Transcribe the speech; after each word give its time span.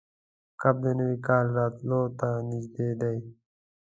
کب 0.61 0.75
د 0.85 0.87
نوي 0.99 1.17
کال 1.27 1.45
راتلو 1.57 2.01
ته 2.19 2.29
نږدې 2.49 2.89
ده. 3.01 3.11